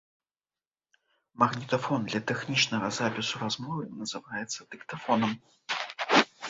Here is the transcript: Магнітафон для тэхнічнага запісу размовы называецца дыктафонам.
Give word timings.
Магнітафон 1.43 2.01
для 2.09 2.21
тэхнічнага 2.31 2.87
запісу 2.99 3.35
размовы 3.45 3.83
называецца 4.01 4.59
дыктафонам. 4.75 5.31